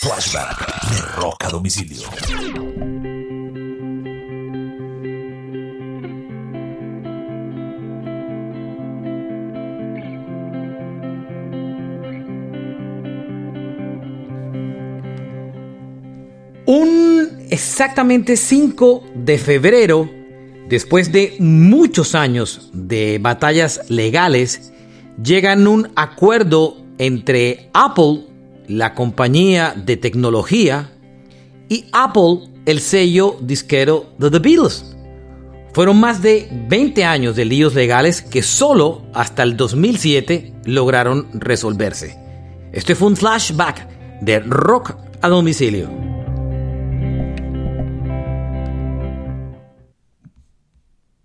Flashback 0.00 0.90
de 0.90 0.98
Rock 1.20 1.44
a 1.44 1.50
domicilio. 1.50 2.08
Un 16.64 17.28
exactamente 17.50 18.38
5 18.38 19.04
de 19.14 19.36
febrero, 19.36 20.10
después 20.70 21.12
de 21.12 21.36
muchos 21.40 22.14
años 22.14 22.70
de 22.72 23.18
batallas 23.20 23.82
legales, 23.90 24.72
llegan 25.22 25.66
un 25.66 25.90
acuerdo 25.94 26.78
entre 26.96 27.68
Apple, 27.74 28.29
la 28.70 28.94
compañía 28.94 29.74
de 29.76 29.96
tecnología, 29.96 30.92
y 31.68 31.86
Apple, 31.92 32.50
el 32.66 32.80
sello 32.80 33.36
disquero 33.40 34.06
de 34.18 34.30
The 34.30 34.38
Beatles. 34.38 34.96
Fueron 35.72 36.00
más 36.00 36.22
de 36.22 36.48
20 36.68 37.04
años 37.04 37.36
de 37.36 37.44
líos 37.44 37.74
legales 37.74 38.22
que 38.22 38.42
solo 38.42 39.02
hasta 39.12 39.42
el 39.42 39.56
2007 39.56 40.54
lograron 40.64 41.28
resolverse. 41.32 42.16
Este 42.72 42.94
fue 42.94 43.08
un 43.08 43.16
flashback 43.16 43.88
de 44.20 44.40
rock 44.40 44.94
a 45.20 45.28
domicilio. 45.28 46.09